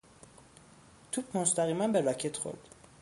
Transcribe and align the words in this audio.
توپ 1.11 1.37
مستقیما 1.37 1.87
به 1.87 2.01
راکت 2.01 2.37
خورد. 2.37 2.69